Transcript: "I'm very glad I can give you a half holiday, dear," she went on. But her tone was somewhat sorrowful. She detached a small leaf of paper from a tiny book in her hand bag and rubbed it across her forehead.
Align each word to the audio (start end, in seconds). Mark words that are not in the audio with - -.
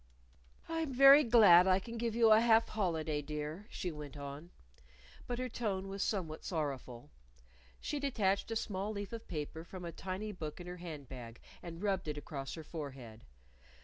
"I'm 0.67 0.91
very 0.91 1.23
glad 1.23 1.67
I 1.67 1.79
can 1.79 1.95
give 1.99 2.15
you 2.15 2.31
a 2.31 2.41
half 2.41 2.69
holiday, 2.69 3.21
dear," 3.21 3.67
she 3.69 3.91
went 3.91 4.17
on. 4.17 4.49
But 5.27 5.37
her 5.37 5.47
tone 5.47 5.87
was 5.89 6.01
somewhat 6.01 6.43
sorrowful. 6.43 7.11
She 7.79 7.99
detached 7.99 8.49
a 8.49 8.55
small 8.55 8.91
leaf 8.91 9.13
of 9.13 9.27
paper 9.27 9.63
from 9.63 9.85
a 9.85 9.91
tiny 9.91 10.31
book 10.31 10.59
in 10.59 10.65
her 10.65 10.77
hand 10.77 11.07
bag 11.07 11.39
and 11.61 11.83
rubbed 11.83 12.07
it 12.07 12.17
across 12.17 12.55
her 12.55 12.63
forehead. 12.63 13.25